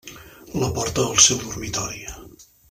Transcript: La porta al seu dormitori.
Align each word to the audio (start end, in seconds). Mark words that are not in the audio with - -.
La 0.61 0.69
porta 0.77 1.05
al 1.09 1.21
seu 1.27 1.39
dormitori. 1.45 2.03